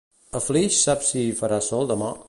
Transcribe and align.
A 0.39 0.39
Flix 0.45 0.79
saps 0.87 1.11
si 1.15 1.27
hi 1.27 1.37
farà 1.43 1.61
sol 1.67 1.91
demà? 1.95 2.13